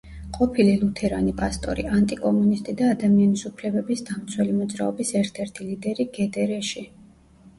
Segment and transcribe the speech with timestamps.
[0.35, 6.87] ყოფილი ლუთერანი პასტორი, ანტიკომუნისტი და ადამიანის უფლებების დამცველი მოძრაობის ერთ-ერთი ლიდერი გდრ-ში.